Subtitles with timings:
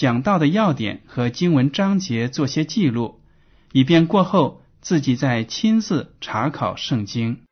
[0.00, 3.20] 讲到的要点和经文章节做些记录，
[3.70, 7.42] 以便过后自己再亲自查考圣经。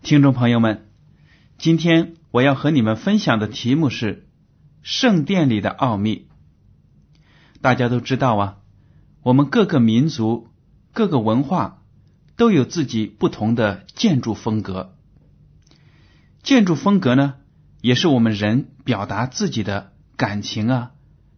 [0.00, 0.88] 听众朋友们，
[1.58, 4.26] 今天我要和你们分享的题目是
[4.82, 6.31] 圣殿里的奥秘。
[7.62, 8.56] 大家都知道啊，
[9.22, 10.48] 我们各个民族、
[10.92, 11.82] 各个文化
[12.36, 14.96] 都有自己不同的建筑风格。
[16.42, 17.34] 建筑风格呢，
[17.80, 20.90] 也是我们人表达自己的感情啊，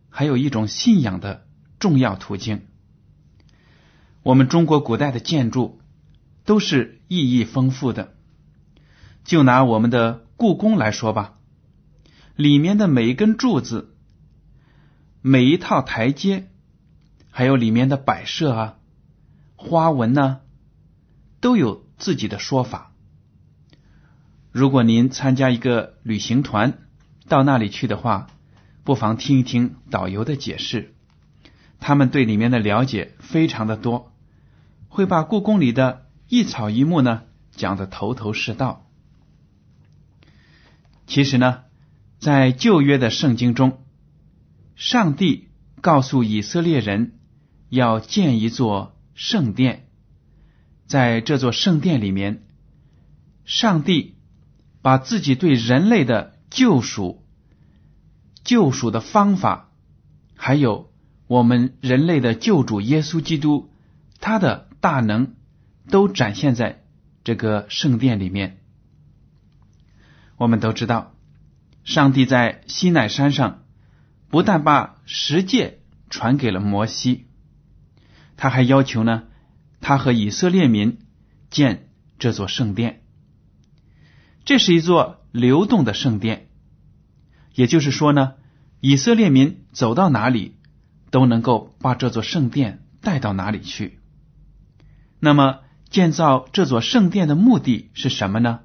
[0.08, 1.46] 还有一种信仰的
[1.78, 2.62] 重要途径。
[4.22, 5.78] 我们中国古代的建筑
[6.46, 8.14] 都是意义丰富的。
[9.24, 11.34] 就拿我们的故宫来说吧，
[12.34, 13.93] 里面的每一根柱子、
[15.26, 16.50] 每一套台阶，
[17.30, 18.76] 还有里面的摆设啊、
[19.56, 20.42] 花纹呢，
[21.40, 22.92] 都有自己的说法。
[24.52, 26.76] 如果您参加一个旅行团
[27.26, 28.26] 到那里去的话，
[28.84, 30.92] 不妨听一听导游的解释，
[31.80, 34.12] 他们对里面的了解非常的多，
[34.88, 38.86] 会把故宫里的一草一木呢讲得头头是道。
[41.06, 41.62] 其实呢，
[42.18, 43.83] 在旧约的圣经中，
[44.76, 45.48] 上帝
[45.80, 47.18] 告诉以色列人
[47.68, 49.88] 要建一座圣殿，
[50.86, 52.44] 在这座圣殿里面，
[53.44, 54.16] 上帝
[54.82, 57.24] 把自己对人类的救赎、
[58.42, 59.70] 救赎的方法，
[60.36, 60.92] 还有
[61.26, 63.70] 我们人类的救主耶稣基督
[64.20, 65.34] 他的大能，
[65.88, 66.84] 都展现在
[67.22, 68.60] 这个圣殿里面。
[70.36, 71.14] 我们都知道，
[71.84, 73.63] 上帝在西奈山上
[74.30, 75.80] 不但把十诫
[76.10, 77.26] 传给了摩西，
[78.36, 79.24] 他还要求呢，
[79.80, 80.98] 他和以色列民
[81.50, 83.02] 建这座圣殿。
[84.44, 86.48] 这是一座流动的圣殿，
[87.54, 88.34] 也就是说呢，
[88.80, 90.56] 以色列民走到哪里
[91.10, 94.00] 都能够把这座圣殿带到哪里去。
[95.20, 98.60] 那么，建造这座圣殿的目的是什么呢？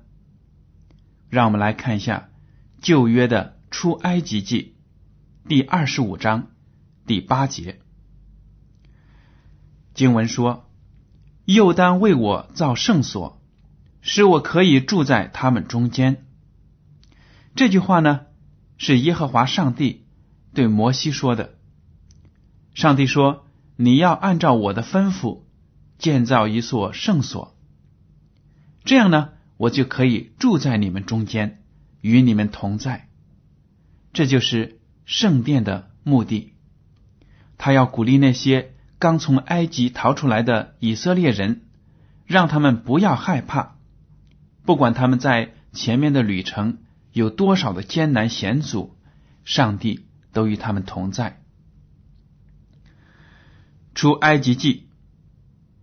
[1.30, 2.30] 让我们来看一下
[2.82, 4.76] 旧约的出埃及记
[5.50, 6.52] 第二十五章
[7.08, 7.80] 第八节
[9.96, 10.70] 经文说
[11.44, 13.42] ：“又当为我造圣所，
[14.00, 16.28] 使我可以住在他们中间。”
[17.58, 18.28] 这句话呢，
[18.78, 20.06] 是耶和华上帝
[20.54, 21.56] 对摩西说的。
[22.76, 25.46] 上帝说：“你要按照我的吩咐
[25.98, 27.58] 建造一所圣所，
[28.84, 31.64] 这样呢。”我就可以住在你们中间，
[32.02, 33.10] 与你们同在。
[34.14, 34.79] 这就是
[35.10, 36.54] 圣殿的目的。
[37.58, 41.64] 他要鼓励那些刚从埃及逃出来的以色列人，
[42.28, 43.76] 让他们不要害怕，
[44.66, 46.78] 不管他们在前面的旅程
[47.12, 48.96] 有多少的艰难险阻，
[49.44, 51.42] 上帝都与他们同在。
[53.96, 54.90] 出埃及记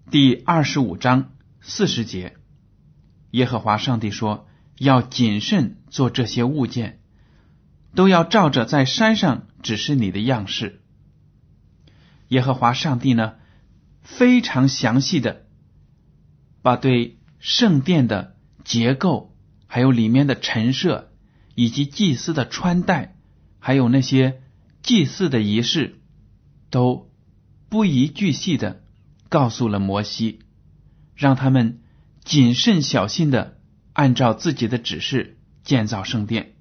[0.09, 2.37] 第二十五章四十节。
[3.33, 4.47] 耶和华上帝说
[4.79, 7.01] ：“要谨慎做这些物件，
[7.97, 10.83] 都要照着在山上指示你的样式。”
[12.29, 13.35] 耶和华上帝呢，
[14.03, 15.47] 非常详细的
[16.63, 19.35] 把对圣殿的结构，
[19.67, 21.11] 还有里面的陈设，
[21.57, 23.17] 以及祭司的穿戴，
[23.59, 24.43] 还有那些
[24.83, 25.99] 祭祀的仪式，
[26.71, 27.11] 都
[27.69, 28.83] 不遗巨细的
[29.29, 30.39] 告诉了摩西，
[31.17, 31.81] 让他们。
[32.27, 33.57] 谨慎小心的
[33.93, 36.56] 按照自己的指示建造圣殿。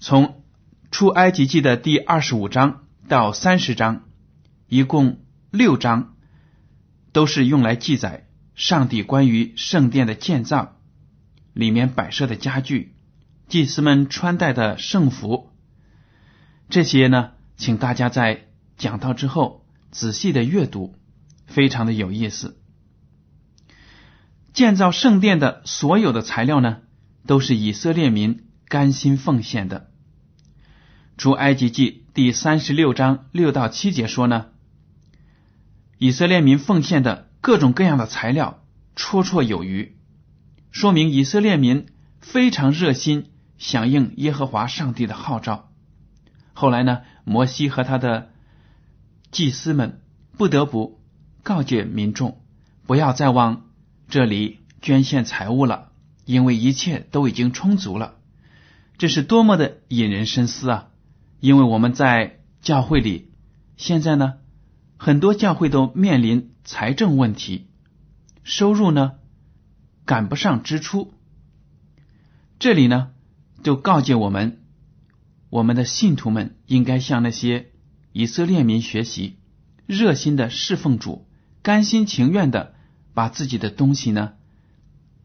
[0.00, 0.44] 从
[0.90, 4.04] 出埃及记的第二十五章到三十章，
[4.68, 6.14] 一共六章，
[7.12, 10.76] 都是用来记载上帝关于圣殿的建造，
[11.52, 12.94] 里面摆设的家具，
[13.48, 15.50] 祭司们穿戴的圣服。
[16.68, 18.46] 这些呢，请大家在
[18.76, 20.94] 讲到之后仔细的阅读，
[21.46, 22.56] 非常的有意思。
[24.52, 26.78] 建造圣殿的所有的材料呢，
[27.26, 29.90] 都是以色列民甘心奉献的。
[31.16, 34.46] 出埃及记第三十六章六到七节说呢，
[35.98, 38.62] 以色列民奉献的各种各样的材料
[38.94, 39.96] 绰绰有余，
[40.70, 41.86] 说明以色列民
[42.20, 45.70] 非常热心响应耶和华上帝的号召。
[46.52, 48.30] 后来呢，摩西和他的
[49.32, 50.02] 祭司们
[50.36, 51.00] 不得不
[51.42, 52.40] 告诫民众，
[52.86, 53.66] 不要再往
[54.08, 55.90] 这里捐献财物了，
[56.24, 58.17] 因为一切都已经充足了。
[58.98, 60.88] 这是多么的引人深思啊！
[61.38, 63.30] 因为我们在教会里，
[63.76, 64.34] 现在呢，
[64.96, 67.68] 很多教会都面临财政问题，
[68.42, 69.12] 收入呢
[70.04, 71.14] 赶不上支出。
[72.58, 73.10] 这里呢，
[73.62, 74.64] 就告诫我们，
[75.48, 77.70] 我们的信徒们应该向那些
[78.12, 79.36] 以色列民学习，
[79.86, 81.28] 热心的侍奉主，
[81.62, 82.74] 甘心情愿的
[83.14, 84.32] 把自己的东西呢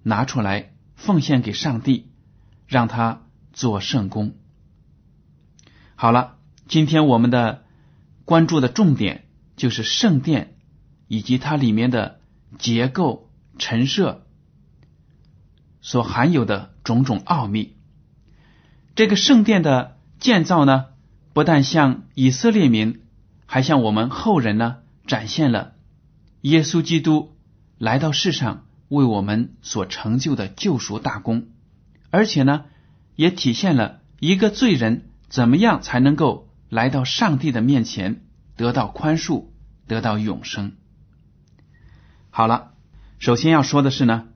[0.03, 2.11] 拿出来奉献给上帝，
[2.67, 3.22] 让他
[3.53, 4.35] 做圣功。
[5.95, 7.63] 好了，今天我们的
[8.25, 10.55] 关注的重点就是圣殿
[11.07, 12.19] 以及它里面的
[12.57, 14.25] 结构、陈设
[15.81, 17.77] 所含有的种种奥秘。
[18.95, 20.85] 这个圣殿的建造呢，
[21.33, 23.01] 不但向以色列民，
[23.45, 24.77] 还向我们后人呢
[25.07, 25.73] 展现了
[26.41, 27.35] 耶稣基督
[27.77, 31.47] 来到世上为我们所成就的救赎大功，
[32.09, 32.65] 而且呢，
[33.15, 35.09] 也体现了一个罪人。
[35.29, 38.21] 怎么样才能够来到上帝的面前，
[38.55, 39.45] 得到宽恕，
[39.87, 40.73] 得到永生？
[42.29, 42.73] 好了，
[43.17, 44.27] 首先要说的是呢，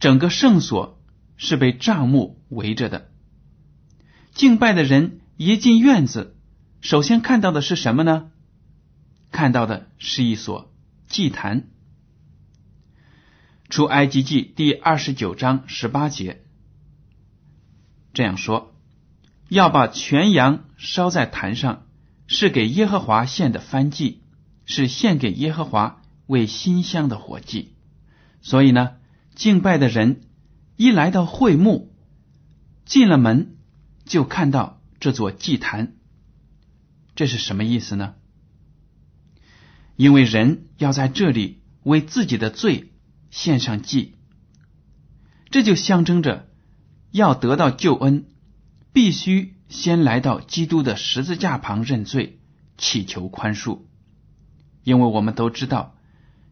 [0.00, 1.00] 整个圣所
[1.36, 3.12] 是被帐幕围着的。
[4.32, 6.36] 敬拜的人一进院子，
[6.80, 8.32] 首先看到的是什么呢？
[9.30, 10.74] 看到的是一所
[11.06, 11.68] 祭坛。
[13.68, 16.42] 出埃及记第二十九章十八节
[18.12, 18.74] 这样说。
[19.48, 21.86] 要把全羊烧在坛上，
[22.26, 24.22] 是给耶和华献的燔祭，
[24.64, 27.74] 是献给耶和华为馨香的火祭。
[28.40, 28.94] 所以呢，
[29.34, 30.22] 敬拜的人
[30.76, 31.94] 一来到会幕，
[32.86, 33.56] 进了门
[34.06, 35.96] 就看到这座祭坛。
[37.14, 38.14] 这是什么意思呢？
[39.96, 42.92] 因为人要在这里为自己的罪
[43.30, 44.14] 献上祭，
[45.50, 46.48] 这就象征着
[47.12, 48.26] 要得到救恩。
[48.94, 52.38] 必须先来到基督的十字架旁认罪，
[52.76, 53.80] 祈求宽恕，
[54.84, 55.96] 因为我们都知道，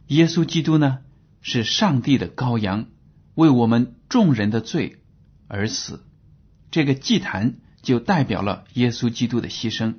[0.07, 1.01] 耶稣基督呢
[1.43, 2.87] 是上帝的羔羊，
[3.35, 5.03] 为我们众人的罪
[5.49, 6.03] 而死。
[6.71, 9.97] 这个祭坛就代表了耶稣基督的牺牲。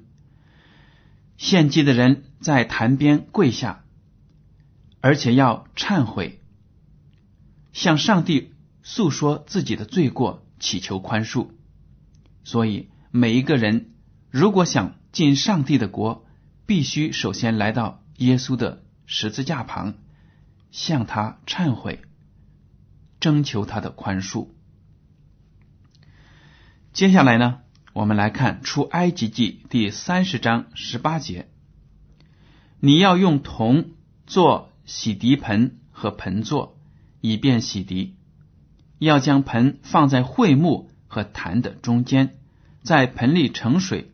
[1.38, 3.84] 献祭的人在坛边跪下，
[5.00, 6.42] 而且要忏悔，
[7.72, 11.50] 向上帝诉说自己的罪过，祈求宽恕。
[12.46, 13.92] 所以，每一个人
[14.30, 16.26] 如果想进上帝的国，
[16.66, 19.96] 必须首先来到耶稣的十字架旁，
[20.72, 22.02] 向他忏悔，
[23.20, 24.48] 征求他的宽恕。
[26.94, 27.60] 接下来呢，
[27.92, 31.50] 我们来看出埃及记第三十章十八节：
[32.80, 33.92] 你要用铜
[34.26, 36.80] 做洗涤盆和盆座，
[37.20, 38.14] 以便洗涤；
[39.06, 40.90] 要将盆放在桧木。
[41.14, 42.38] 和坛的中间，
[42.84, 44.14] 在盆里盛水。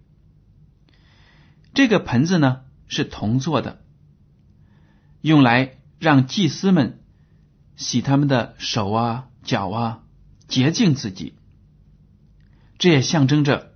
[1.75, 3.83] 这个盆子呢是铜做的，
[5.21, 7.03] 用来让祭司们
[7.75, 10.03] 洗他们的手啊、脚啊，
[10.47, 11.35] 洁净自己。
[12.79, 13.73] 这也象征着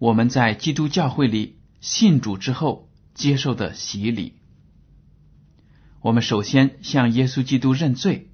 [0.00, 4.34] 我们在基督教会里信主之后接受的洗礼。
[6.00, 8.32] 我们首先向耶稣基督认罪，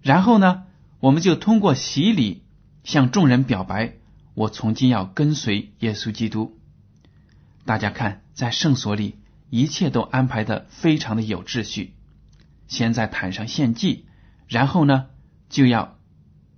[0.00, 0.64] 然后呢，
[1.00, 2.42] 我们就通过洗礼。
[2.84, 3.96] 向众人表白，
[4.32, 6.58] 我从今要跟随耶稣基督。
[7.66, 9.16] 大家看，在圣所里，
[9.50, 11.92] 一切都安排的非常的有秩序。
[12.66, 14.06] 先在坛上献祭，
[14.46, 15.06] 然后呢，
[15.50, 15.98] 就要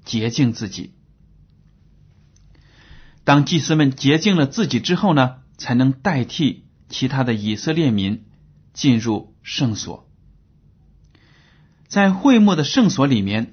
[0.05, 0.95] 洁净自己。
[3.25, 8.25] 当祭司们洁净了自己之后呢，才能代替其他的以色列民
[8.73, 10.09] 进入圣所。
[11.89, 13.51] 在会幕的圣所里面，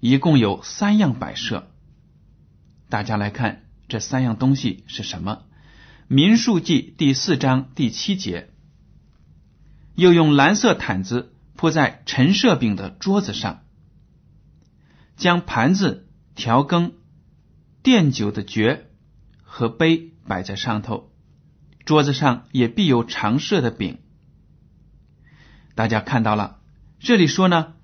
[0.00, 1.70] 一共有三样摆设。
[2.88, 5.42] 大家来看这三样东西是什么？
[6.06, 8.50] 民数记第四章第七节，
[9.94, 13.64] 又用蓝色毯子铺在陈设饼的桌子上，
[15.16, 16.94] 将盘子、调羹、
[17.82, 18.86] 奠酒的爵
[19.42, 21.12] 和杯摆在上头，
[21.84, 23.98] 桌子上也必有常设的饼。
[25.74, 26.60] 大家看到了，
[27.00, 27.74] 这里说呢，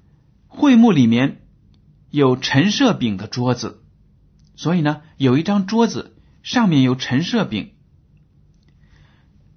[0.46, 1.42] 会幕里面
[2.14, 3.82] 有陈设饼的桌子，
[4.54, 7.72] 所以呢，有一张桌子上面有陈设饼。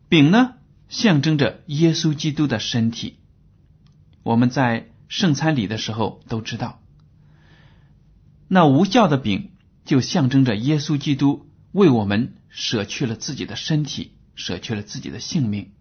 [0.09, 0.55] 饼呢，
[0.89, 3.19] 象征着耶稣基督的身体。
[4.23, 6.81] 我们在圣餐礼的时候都知道，
[8.47, 9.51] 那无效的饼
[9.85, 15.73] 就象征着耶稣基督为我们舍去了自己的身体，舍去了自己的性命。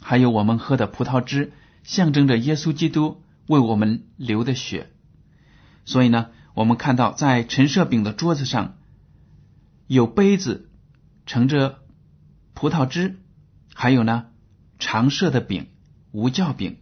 [0.00, 4.88] 还有我们喝的葡萄汁，象征着耶稣基督为我们流的血。
[5.84, 8.76] 所以呢，我们看到在陈设饼的桌子上
[9.86, 10.70] 有杯子
[11.26, 11.80] 盛着
[12.54, 13.18] 葡萄汁。
[13.74, 14.26] 还有呢，
[14.78, 15.68] 常设的饼，
[16.10, 16.76] 无酵饼，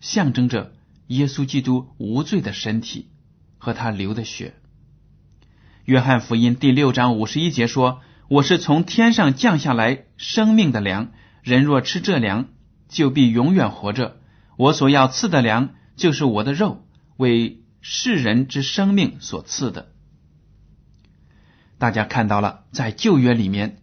[0.00, 0.72] 象征着
[1.08, 3.10] 耶稣基督无罪的身体
[3.58, 4.54] 和他流的血。
[5.84, 11.12] 约翰福音第六章五十一节说：“我是从天上降下来生命的粮，
[11.42, 12.48] 人若吃这粮，
[12.88, 14.16] 就必永远活着。
[14.56, 16.86] 我所要赐的粮，就是我的肉，
[17.18, 19.92] 为世人之生命所赐的。”
[21.78, 23.76] 大家看到了，在旧约里面，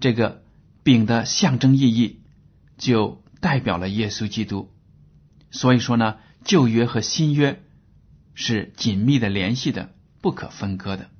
[0.00, 0.42] 这个。
[0.84, 2.22] 饼的象征意义
[2.78, 4.72] 就代表了耶稣基督，
[5.50, 7.62] 所以说呢，旧约和新约
[8.32, 11.10] 是紧密的联系的，不可分割的。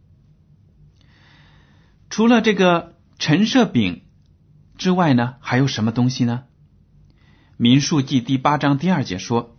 [2.09, 4.05] 除了这个陈设饼
[4.78, 6.45] 之外呢，还有什么东西呢？
[7.59, 9.59] 民数记第八章第二节说：“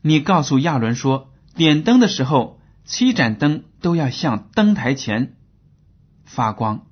[0.00, 5.36] 你告诉亚伦说，点灯的时候，七盏灯都要向灯台前
[6.24, 6.86] 发光。”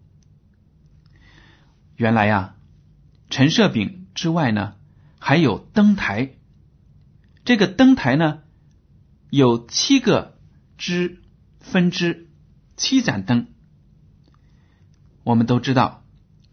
[1.96, 2.54] 原来呀。
[3.30, 4.76] 陈设饼之外呢，
[5.18, 6.30] 还有灯台。
[7.44, 8.38] 这个灯台呢，
[9.28, 10.38] 有七个
[10.78, 11.22] 支
[11.60, 12.30] 分支，
[12.74, 13.48] 七盏灯。
[15.24, 16.04] 我们都知道，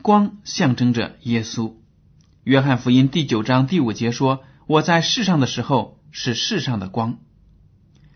[0.02, 1.76] 光象征着耶稣。
[2.44, 7.20] 约翰福音第九章第五节说：“我在世上的时候是世上的光。”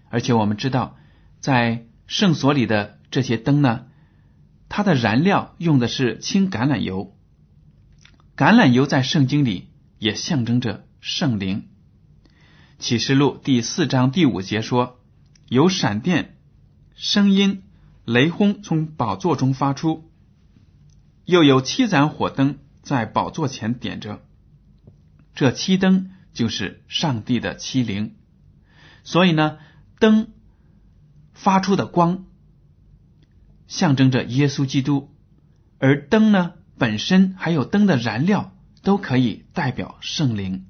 [0.10, 0.98] 而且我们知道，
[1.40, 3.86] 在圣所里的这些灯呢，
[4.68, 7.16] 它的燃料用的是青橄榄油。
[8.36, 11.68] 橄榄油在圣经里也象征着圣灵。
[12.78, 15.00] 启示录第四章第五节说
[15.50, 16.38] ：“有闪电、
[16.96, 17.64] 声音、
[18.06, 20.10] 雷轰从宝座中发出，
[21.26, 24.22] 又有七盏火灯在宝座前点着。
[25.36, 28.16] 这七灯就是上帝的七灵。
[29.04, 29.58] 所以呢，
[30.00, 30.30] 灯
[31.34, 32.26] 发出的光
[33.68, 35.12] 象征着耶稣基督，
[35.78, 40.66] 而灯呢？”本身还有灯的燃料都可以代表圣灵。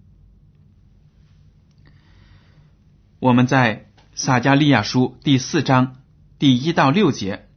[3.20, 5.98] 我们在撒加利亚书第四章
[6.40, 7.48] 第一到六节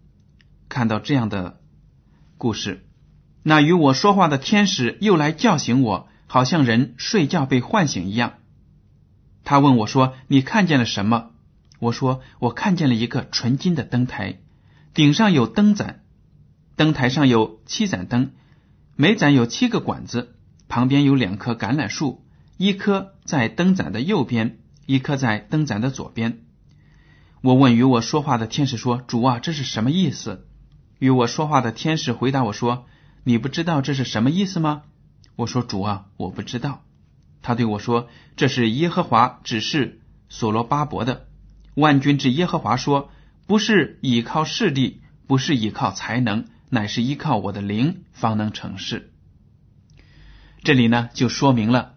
[0.69, 1.61] 看到这样的
[2.37, 2.85] 故事：
[3.43, 8.35] 那与我说话的天使又来叫醒我，好像人睡觉被唤醒一样。
[9.45, 11.31] 他问我说：“你看见了什么？”
[11.83, 14.39] 我说：“我看见了一个纯金的灯台，
[14.95, 16.05] 顶上有灯盏，
[16.77, 18.31] 灯台上有七盏灯。”
[18.95, 20.37] 每盏有七个管子，
[20.69, 22.25] 旁边有两棵橄榄树，
[22.57, 26.45] 一棵在灯盏的右边，一棵在灯盏的左边。
[27.41, 30.47] 我问与我说话的天使说：“主啊，这是什么意思？”
[31.01, 32.87] 与我说话的天使回答我说
[33.25, 34.83] ：“你不知道这是什么意思吗？”
[35.35, 36.85] 我说：“主啊，我不知道。”
[37.43, 41.27] 他对我说：“这是耶和华指示所罗巴伯的。
[41.75, 43.11] 万军之耶和华说：
[43.47, 49.13] 不是倚靠势力，不是倚靠才能。”乃是依靠我的灵方能成事。
[50.65, 51.97] 这里呢，就说明了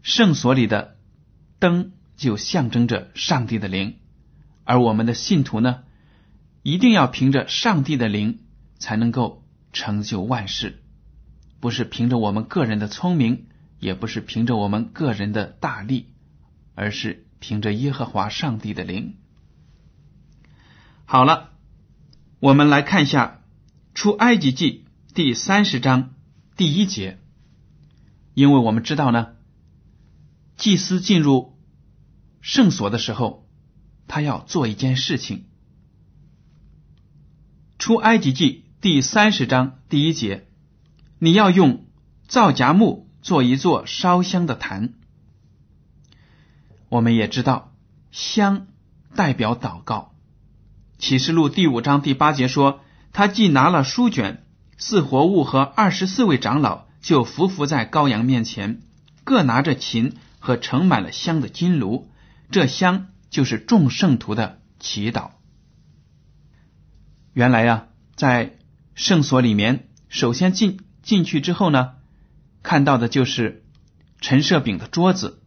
[0.00, 0.96] 圣所里的
[1.58, 3.98] 灯就象征着上帝的灵，
[4.64, 5.80] 而我们的信徒呢，
[6.62, 8.38] 一定要凭着上帝的灵
[8.78, 9.44] 才能够
[9.74, 10.82] 成就万事，
[11.60, 16.06] 不是凭着我们个人的聪明，也不是凭着我们个人的大力，
[16.74, 19.16] 而是凭着耶和华上帝的灵。
[21.04, 21.50] 好了，
[22.38, 23.40] 我们来看一下。
[23.94, 26.14] 出埃及记第三十章
[26.56, 27.18] 第一节，
[28.32, 29.32] 因为我们知道呢，
[30.56, 31.58] 祭司进入
[32.40, 33.46] 圣所的时候，
[34.06, 35.46] 他要做一件事情。
[37.78, 40.46] 出埃及记第三十章第一节，
[41.18, 41.86] 你要用
[42.28, 44.94] 皂荚木做一座烧香的坛。
[46.92, 47.72] 我们也知道，
[48.10, 48.66] 香
[49.14, 50.12] 代表祷告。
[50.98, 52.80] 启示录第五章第八节说。
[53.14, 54.44] 他既拿了书卷，
[54.76, 58.82] 四活物和二十四位长老就伏伏在羔羊面前，
[59.24, 62.10] 各拿着琴和盛满了香的金炉。
[62.50, 65.30] 这香就是众圣徒的祈祷。
[67.32, 68.58] 原来呀，在
[68.94, 71.92] 圣所里面，首先进进去之后呢，
[72.62, 73.64] 看到的就是
[74.20, 75.41] 陈设饼的桌子，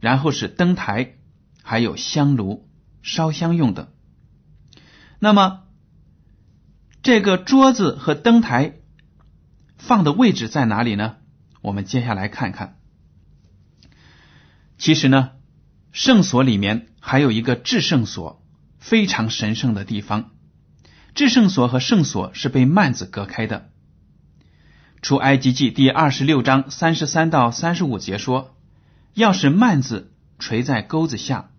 [0.00, 1.16] 然后是灯台，
[1.62, 2.68] 还有香炉
[3.02, 3.92] 烧香用的。
[5.18, 5.64] 那么，
[7.02, 8.74] 这个桌子和灯台
[9.76, 11.16] 放的位置在哪里呢？
[11.60, 12.78] 我们接下来看看。
[14.78, 15.30] 其实呢，
[15.90, 18.44] 圣所里面还有一个至圣所，
[18.78, 20.30] 非常神圣的地方。
[21.14, 23.70] 至圣所和圣所是被幔子隔开的。
[25.02, 28.56] 出埃及记第二十六章三十三到三十五节说
[29.14, 31.50] ：“要是幔子垂在钩子下，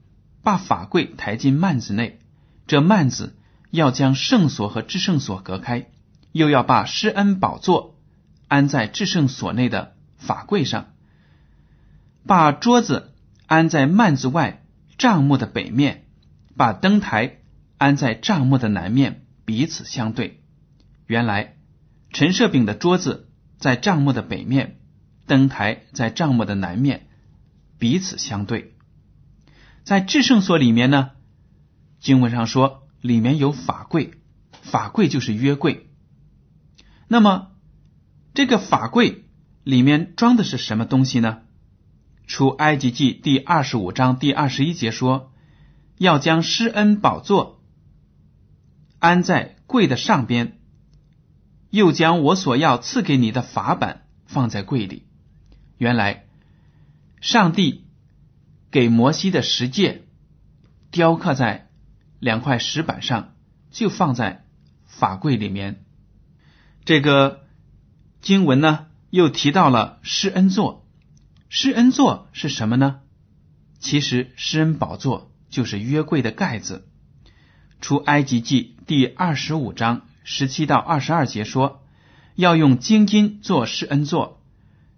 [0.44, 2.20] 把法柜抬进幔子内，
[2.68, 3.36] 这幔子
[3.72, 5.90] 要将圣所和至圣所隔开，
[6.32, 7.96] 又要把施恩宝座
[8.48, 10.94] 安在至圣所内的法柜上，
[12.26, 13.14] 把桌子
[13.48, 14.64] 安在幔子外
[14.98, 16.06] 帐幕的北面，
[16.56, 17.40] 把灯台
[17.78, 20.44] 安在帐幕的南面。”彼此相对。
[21.08, 21.56] 原来
[22.14, 24.78] 陈设饼的桌子在帐幕的北面，
[25.26, 27.08] 灯台在帐幕的南面，
[27.80, 28.76] 彼此相对。
[29.84, 31.12] 在至圣所里面呢，
[32.00, 34.12] 经文上说里面有法柜，
[34.62, 35.90] 法柜就是约柜。
[37.08, 37.54] 那么
[38.36, 39.26] 这个法柜
[39.64, 41.40] 里面装的是什么东西呢？
[42.28, 45.34] 出埃及记第二十五章第二十一节说，
[45.98, 47.64] 要将施恩宝座。
[49.00, 50.60] 安在柜的上边，
[51.72, 55.08] 又将我所要赐给你的法板放在柜里。
[55.78, 56.26] 原来，
[57.22, 57.86] 上帝
[58.72, 60.06] 给摩西的十诫
[60.92, 61.70] 雕刻在
[62.20, 63.34] 两块石板上，
[63.72, 64.46] 就放在
[64.86, 65.84] 法柜里面。
[66.86, 67.46] 这个
[68.22, 70.88] 经文呢，又提到了施恩座。
[71.50, 73.02] 施恩座是什么呢？
[73.80, 76.88] 其实施恩宝座就是约柜的盖子。
[77.82, 81.84] 出埃及记第二十五章十七到二十二节说，
[82.36, 84.42] 要用金金做施恩座，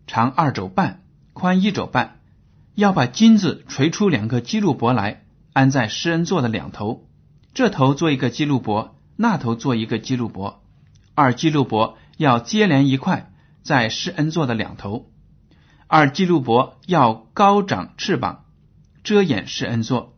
[0.08, 1.01] 长二肘半，
[1.42, 2.20] 宽一肘半，
[2.76, 5.24] 要把金子锤出两个基路伯来，
[5.54, 7.10] 安在施恩座的两头，
[7.56, 10.64] 这头做一个基路伯，那头做一个基路伯，
[11.16, 13.32] 二基路伯要接连一块，
[13.64, 15.10] 在施恩座的两头，
[15.88, 18.46] 二基路伯要高长翅膀，
[19.04, 20.16] 遮掩施恩座，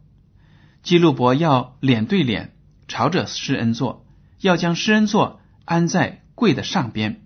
[0.82, 2.54] 基路伯要脸对脸。
[2.90, 4.06] 朝着施恩座，
[4.42, 7.22] 要将施恩座安在柜的上边，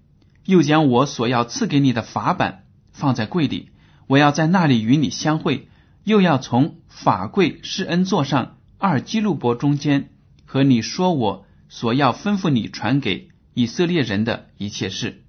[0.46, 3.72] 又将我所要赐给你的法板放在柜里，
[4.08, 5.68] 我要在那里与你相会，
[6.04, 10.10] 又要从法柜施恩座上二基路伯中间
[10.46, 15.24] 和你说我所要吩咐你传给以色列人的一切事。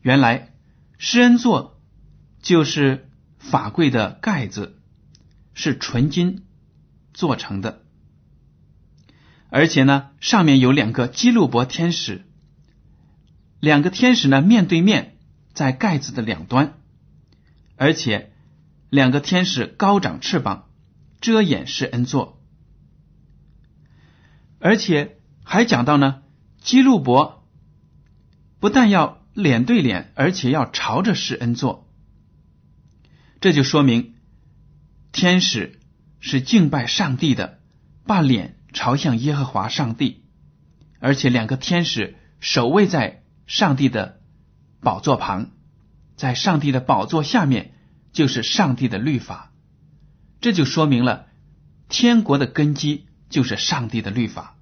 [0.00, 0.52] 原来
[0.98, 1.80] 施恩座
[2.40, 4.78] 就是法柜的盖子，
[5.54, 6.44] 是纯金
[7.12, 7.82] 做成的。
[9.48, 12.24] 而且呢，上面有两个基路伯天使，
[13.60, 15.18] 两个天使呢面对面
[15.52, 16.74] 在盖子的两端，
[17.76, 18.32] 而且
[18.90, 20.68] 两个天使高长翅膀
[21.20, 22.40] 遮掩是恩座，
[24.58, 26.22] 而且还讲到呢，
[26.60, 27.46] 基路伯
[28.60, 31.88] 不但要脸对脸，而且要朝着施恩座，
[33.40, 34.14] 这就说明
[35.12, 35.80] 天使
[36.20, 37.60] 是敬拜上帝的，
[38.06, 38.58] 把脸。
[38.74, 40.24] 朝向耶和华上帝，
[40.98, 44.22] 而且两个天使守卫在上帝的
[44.80, 45.50] 宝座旁，
[46.22, 47.74] 在上帝的宝座下面
[48.12, 49.50] 就是上帝的律法，
[50.40, 51.26] 这就说明了
[51.88, 54.56] 天国的根基就是上帝的律法。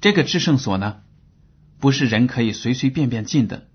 [0.00, 1.02] 这个至圣所呢，
[1.78, 3.68] 不是人可以随随便便进的，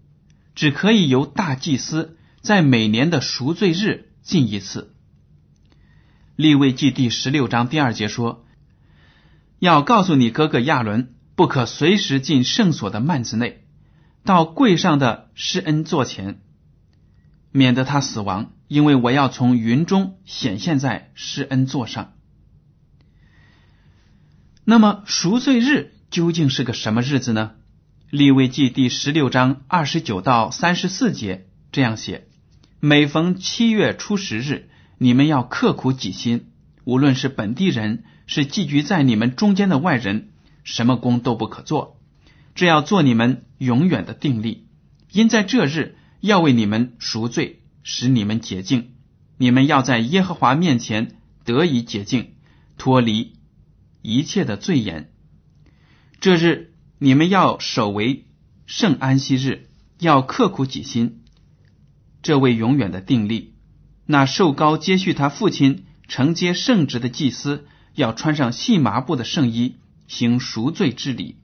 [0.55, 4.93] 只可以由大祭司在每年的赎罪日进一次。
[6.35, 8.45] 立位记第十六章第二节说。
[9.59, 13.64] 要告诉你哥哥亚伦，不可随时进圣所的幔子内，
[14.25, 16.41] 到柜上的施恩座前，
[17.51, 18.51] 免得他死亡。
[18.67, 22.13] 因为我要从云中显现在施恩座上。
[24.63, 27.51] 那么赎罪日究竟是个什么日子呢？
[28.09, 32.27] 利未记第十六章二十九到三十四节这样写：
[32.79, 36.47] 每逢七月初十日，你们要刻苦己心，
[36.83, 38.03] 无论是本地人。
[38.27, 40.29] 是寄居在你们中间的外人，
[40.63, 41.99] 什么工都不可做，
[42.55, 44.67] 只要做你们永远的定力。
[45.11, 48.95] 因在这日要为你们赎罪，使你们洁净。
[49.37, 52.35] 你们要在耶和华面前得以洁净，
[52.77, 53.33] 脱离
[54.01, 55.11] 一切的罪言。
[56.19, 58.25] 这日你们要守为
[58.65, 61.21] 圣安息日，要刻苦己心，
[62.21, 63.53] 这位永远的定力。
[64.05, 69.75] 那受高接续他父亲承接圣职的祭司，要穿上细麻布的圣衣，
[70.07, 71.37] 行赎罪之礼。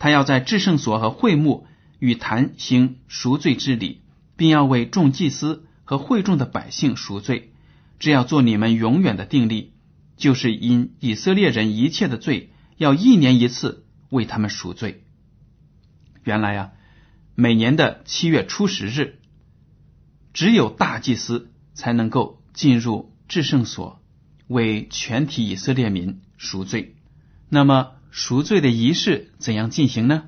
[0.00, 1.66] 他要在至圣所和会幕
[1.98, 4.00] 与坛行赎罪之礼，
[4.36, 7.52] 并要为众祭司和会众的百姓赎罪。
[7.98, 9.74] 这要做你们永远的定力，
[10.16, 15.04] 就是因以色列人一切的罪，要一年一次为他们赎罪。
[16.24, 16.72] 原来啊，
[17.34, 19.18] 每年的七月初十日，
[20.32, 24.00] 只有大祭司才能够进入至圣所，
[24.46, 26.96] 为全体以色列民赎罪。
[27.50, 30.24] 那么赎罪的仪式怎样进行呢？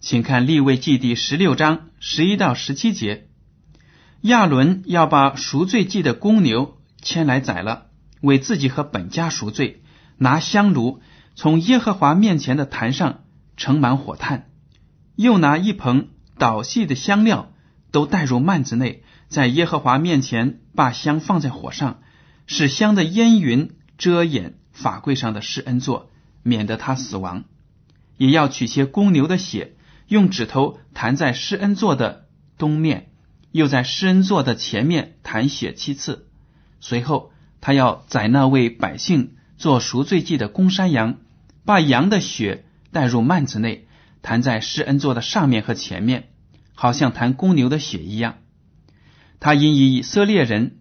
[0.00, 3.28] 请看立位记第十六章十一到十七节，
[4.20, 6.76] 亚伦要把赎罪祭的公牛。
[7.00, 7.86] 牵来宰了，
[8.22, 9.84] 为自己和本家赎罪，
[10.16, 11.00] 拿香炉
[11.36, 13.20] 从耶和华面前的坛上
[13.56, 14.50] 盛满火炭，
[15.14, 17.52] 又拿一盆捣细的香料，
[17.92, 22.00] 都带入幔子内，在耶和华面前把香放在火上，
[22.48, 26.10] 使香的烟云遮掩法柜上的施恩座，
[26.42, 27.44] 免得他死亡。
[28.16, 29.76] 也要取些公牛的血，
[30.08, 33.10] 用指头弹在施恩座的东面，
[33.52, 36.26] 又在施恩座的前面弹血七次。
[36.80, 41.18] 随后，他要宰那位百姓做赎罪祭的公山羊，
[41.64, 43.86] 把羊的血带入幔子内，
[44.22, 46.30] 弹在施恩座的上面和前面，
[46.74, 48.38] 好像弹公牛的血一样。
[49.40, 50.78] 他因以以色列人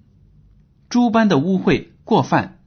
[0.90, 2.60] 诸般的污秽过犯，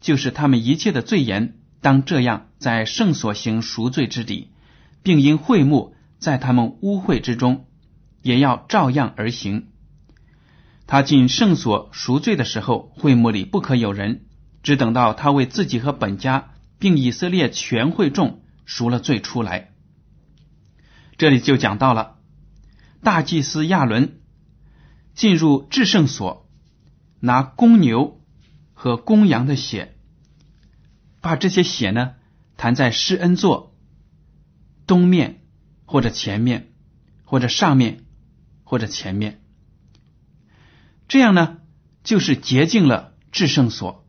[0.00, 4.52] 就是他们一切的罪言，当这样在圣所行赎罪之礼，
[5.02, 7.66] 并因会幕在他们污秽之中，
[8.22, 9.68] 也要照样而行。
[10.86, 14.26] 他进圣所赎罪的时候，会幕里不可有人，
[14.62, 19.72] 只等到他为自己和本家，并以色列全会众赎了罪出来。
[21.18, 22.16] 这里就讲到了
[23.02, 24.20] 大祭司亚伦
[25.14, 26.48] 进入至圣所，
[27.20, 28.20] 拿公牛
[28.72, 29.91] 和公羊的血，
[31.22, 32.16] 把这些血呢
[32.58, 33.74] 弹在施恩座
[34.86, 35.40] 东面
[35.86, 36.72] 或者前面，
[37.24, 38.04] 或者上面
[38.64, 39.40] 或者前面。
[41.08, 41.58] 这样呢，
[42.02, 44.06] 就是洁净了至圣所，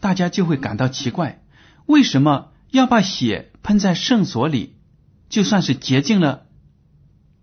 [0.00, 1.42] 大家就会感到奇怪，
[1.86, 4.76] 为什么要把血喷在圣所里，
[5.28, 6.46] 就算是洁净了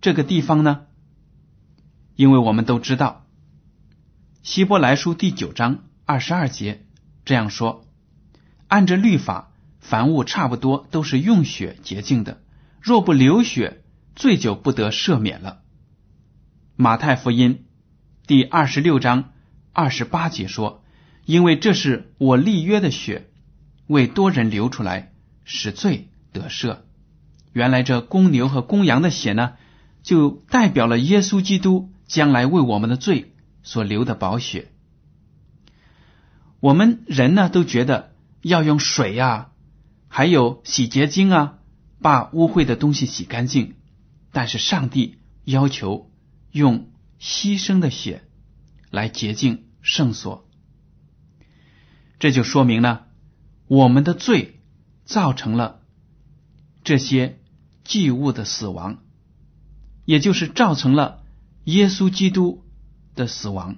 [0.02, 0.86] 这个地方呢？
[2.16, 3.26] 因为我们都知道，
[4.44, 6.86] 希伯来书第九章二十二节
[7.24, 7.85] 这样说：
[8.68, 12.42] 按着律法，凡物差不多都是用血洁净的，
[12.82, 13.84] 若不流血，
[14.16, 15.60] 罪就不得赦免了。
[16.76, 17.66] 马太福音。
[18.28, 19.34] 第二十六章
[19.72, 20.84] 二十八节说
[21.26, 23.30] ：“因为这是我立约的血，
[23.86, 26.80] 为多人流出来，使罪得赦。”
[27.54, 29.54] 原来这公牛和公羊的血呢，
[30.02, 34.72] 就代表了耶稣基督将来为我们的罪所流的宝血。
[36.60, 38.15] 我们人呢都觉得
[38.48, 39.52] 要用水呀，
[40.08, 41.60] 还有洗洁精啊，
[42.00, 43.76] 把污秽的东西洗干净。
[44.32, 46.12] 但是上帝要求
[46.52, 46.92] 用。
[47.18, 48.28] 牺牲的血
[48.92, 50.46] 来洁净圣所，
[52.20, 53.08] 这就说明了
[53.68, 54.60] 我们的罪
[55.06, 55.80] 造成了
[56.84, 57.40] 这些
[57.86, 58.98] 祭物的死亡，
[60.04, 61.24] 也就是造成了
[61.64, 62.66] 耶稣基督
[63.16, 63.78] 的死亡。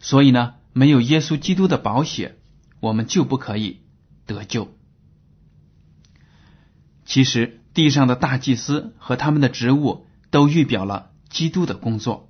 [0.00, 2.39] 所以呢，没有耶稣基督的宝血，
[2.80, 3.80] 我们就不可以
[4.26, 4.74] 得救。
[7.04, 11.08] 其实，地上的大祭司和他们的职务都预表了。
[11.28, 12.28] 基督的工作，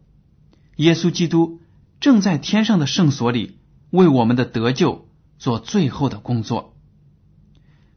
[0.76, 1.62] 耶稣基督
[2.00, 3.58] 正在天上的圣所里
[3.88, 5.08] 为我们的得救
[5.38, 6.76] 做最后的工作。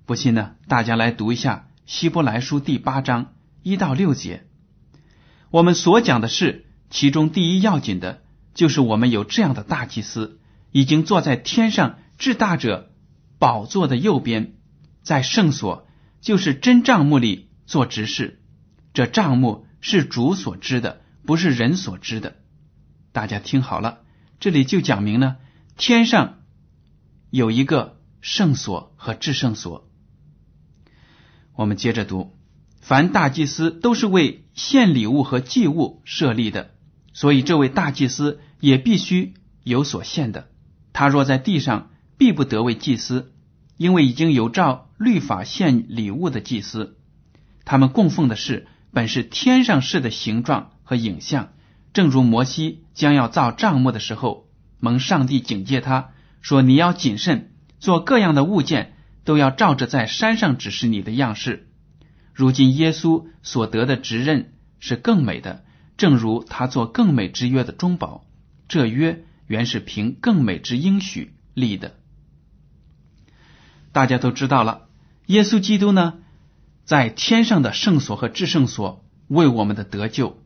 [0.05, 0.55] 不信呢？
[0.69, 4.47] 大家来读一下希伯来书第八章一到六节。
[5.51, 10.39] 我们所讲的是其中第一要紧的，就是我们有这样的大祭司，
[10.71, 12.91] 已经坐在天上至大者
[13.39, 14.55] 宝座的右边，
[15.01, 15.87] 在圣所，
[16.21, 18.41] 就是真账目里做执事。
[18.93, 19.65] 这账目。
[19.85, 22.37] 是主所知的，不是人所知的。
[23.11, 23.99] 大家听好了，
[24.39, 25.39] 这里就讲明了
[25.75, 26.39] 天上
[27.29, 29.91] 有一个圣所和至圣所。
[31.53, 32.33] 我们接着读：
[32.79, 36.71] 凡大祭司都是为献礼物和祭物设立的，
[37.11, 39.33] 所以这位大祭司也必须
[39.65, 40.47] 有所献的。
[40.93, 41.91] 他若在地上，
[42.23, 43.33] 必不得为祭司，
[43.75, 46.95] 因为已经有照律法献礼物的祭司，
[47.65, 48.65] 他们供奉的是。
[48.93, 51.51] 本是天上事的形状和影像，
[51.91, 54.47] 正如摩西将要造帐幕的时候，
[54.79, 58.93] 蒙上帝警戒他说：“你要谨慎，做各样的物件，
[59.25, 61.67] 都要照着在山上指示你的样式。
[62.33, 65.65] 如今耶稣所得的职任是更美的，
[65.97, 68.23] 正如他做更美之约的中保，
[68.69, 71.95] 这约原是凭更美之应许立的。
[73.93, 74.89] 大家都知道了，
[75.27, 76.15] 耶稣基督呢，
[76.83, 80.43] 在天上的圣所和至圣所为我们的得救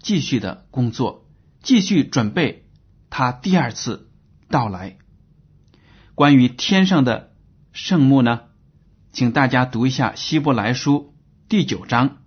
[0.00, 1.28] 继续的工作，
[1.62, 2.66] 继续准备
[3.10, 4.08] 他第二次
[4.48, 4.96] 到来。
[6.14, 7.34] 关于天上的
[7.72, 8.42] 圣幕呢，
[9.12, 11.14] 请大家读一下《希伯来书》
[11.48, 12.18] 第九章，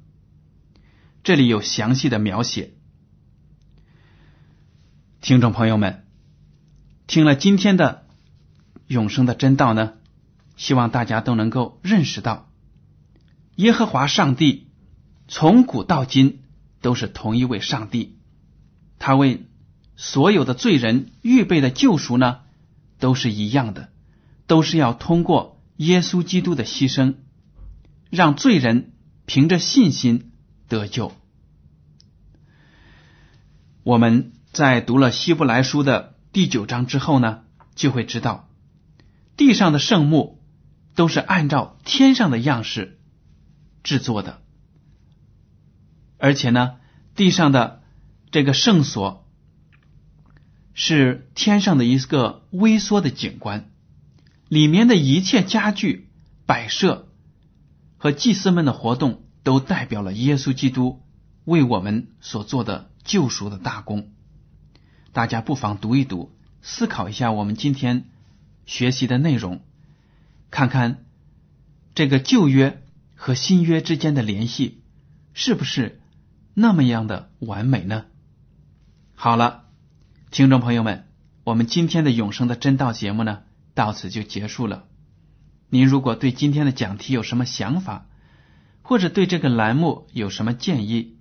[1.23, 2.73] 这里有详细的描写。
[5.21, 6.05] 听众朋友们，
[7.07, 8.05] 听了今天的
[8.87, 9.93] 永生的真道呢，
[10.57, 12.49] 希望大家都能够认识到，
[13.55, 14.67] 耶和华上帝
[15.29, 16.43] 从古到今
[16.81, 18.17] 都是同一位上帝，
[18.99, 19.45] 他为
[19.95, 22.39] 所有的罪人预备的救赎呢。
[22.99, 23.91] 都是一样的，
[24.47, 27.13] 都是要通过耶稣基督的牺牲，
[28.09, 28.93] 让罪人
[29.27, 30.31] 凭着信心
[30.67, 31.11] 得救。
[33.83, 37.41] 我们在读了希伯来书的第九章之后呢，
[37.75, 38.49] 就会知道，
[39.35, 40.36] 地上的圣木
[40.97, 42.99] 都是按照天上的样式
[43.83, 44.41] 制作的，
[46.17, 46.75] 而且呢，
[47.15, 47.83] 地上的
[48.31, 49.23] 这个圣所。
[50.79, 53.71] 是天上的一个微缩的景观，
[54.47, 56.07] 里面的一切家具、
[56.45, 57.07] 摆设
[57.97, 61.01] 和祭司们的活动，都代表了耶稣基督
[61.45, 64.11] 为我们所做的救赎的大功。
[65.13, 66.31] 大家不妨读一读，
[66.61, 68.05] 思考一下我们今天
[68.67, 69.61] 学习的内容，
[70.49, 71.05] 看看
[71.95, 72.83] 这个旧约
[73.15, 74.81] 和新约之间的联系
[75.33, 76.01] 是不是
[76.53, 78.05] 那么样的完美呢？
[79.15, 79.65] 好了。
[80.29, 81.05] 听众朋友们，
[81.45, 84.83] 我们今天的永生的真道节目呢，到此就结束了。
[85.69, 88.09] 您如果对今天的讲题有什么想法，
[88.81, 91.17] 或者对这个栏目有什么建议，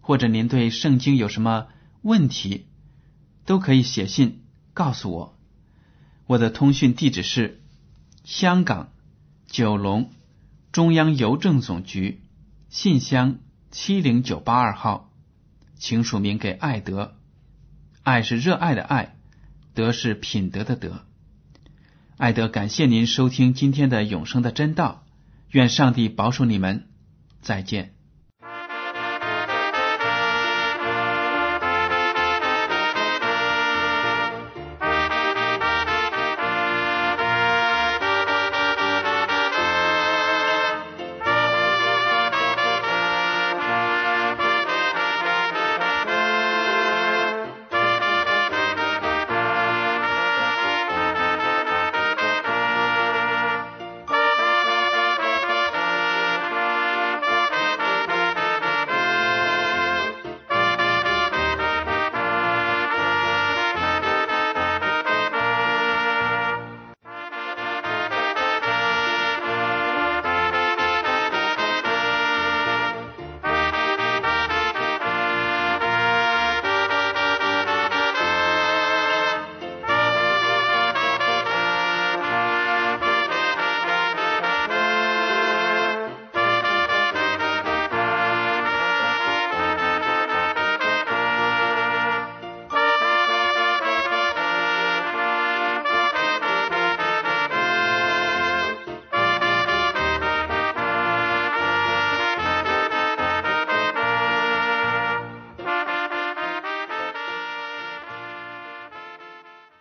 [0.00, 1.68] 或者您对圣经有什么
[2.02, 2.66] 问题，
[3.46, 4.42] 都可以写信
[4.74, 5.38] 告诉我。
[6.26, 7.62] 我的通讯地址是
[8.24, 8.88] 香港
[9.46, 10.10] 九龙
[10.72, 12.22] 中央邮政总局
[12.70, 13.38] 信箱
[13.70, 15.10] 七零九八二号，
[15.76, 17.14] 请署名给爱德。
[18.02, 19.14] 爱是热爱的爱，
[19.74, 21.04] 德是品德的德。
[22.16, 25.04] 爱德，感谢您收听今天的永生的真道，
[25.50, 26.88] 愿上帝保守你们，
[27.42, 27.93] 再见。